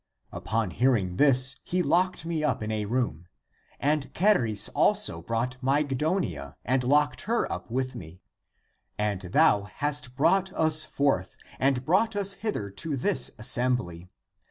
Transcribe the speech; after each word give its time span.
Upon 0.31 0.71
hearing 0.71 1.17
this, 1.17 1.57
he 1.63 1.83
locked 1.83 2.25
me 2.25 2.43
up 2.43 2.63
in 2.63 2.71
a 2.71 2.85
room. 2.85 3.27
And 3.79 4.11
Charis 4.15 4.67
also 4.69 5.21
brought 5.21 5.57
Myg 5.61 5.89
donia 5.89 6.55
and 6.65 6.83
locked 6.83 7.21
her 7.29 7.45
up 7.51 7.69
with 7.69 7.93
me. 7.93 8.23
And 8.97 9.21
thou 9.21 9.65
hast 9.65 10.15
brought 10.15 10.51
us 10.53 10.83
forth 10.83 11.37
and 11.59 11.85
brought 11.85 12.15
us 12.15 12.33
hither 12.33 12.71
to 12.71 12.97
this 12.97 13.29
assembly. 13.37 14.09